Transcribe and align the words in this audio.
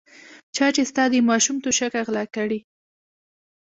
چا 0.55 0.67
چې 0.75 0.81
ستا 0.89 1.03
د 1.11 1.15
ماشوم 1.29 1.57
توشکه 1.63 1.99
غلا 2.07 2.23
کړې. 2.35 2.59